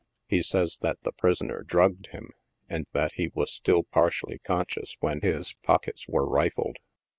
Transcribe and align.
He 0.27 0.41
says 0.41 0.79
that 0.81 0.99
the 1.03 1.11
prisoner 1.11 1.61
drugged 1.61 2.07
him, 2.07 2.31
and 2.67 2.87
that 2.91 3.11
he 3.17 3.27
was 3.35 3.53
still 3.53 3.83
partially 3.83 4.39
conscious 4.39 4.97
when 4.99 5.21
his 5.21 5.53
pockets 5.61 6.07
were 6.07 6.27
rifled. 6.27 6.77